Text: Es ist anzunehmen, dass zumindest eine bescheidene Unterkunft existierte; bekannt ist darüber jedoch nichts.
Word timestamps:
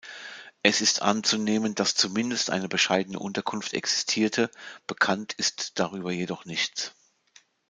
Es 0.63 0.81
ist 0.81 1.03
anzunehmen, 1.03 1.75
dass 1.75 1.93
zumindest 1.93 2.49
eine 2.49 2.67
bescheidene 2.67 3.19
Unterkunft 3.19 3.73
existierte; 3.75 4.49
bekannt 4.87 5.33
ist 5.33 5.73
darüber 5.77 6.11
jedoch 6.11 6.43
nichts. 6.45 6.93